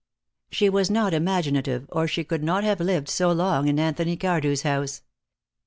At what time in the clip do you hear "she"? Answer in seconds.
0.49-0.67, 2.07-2.23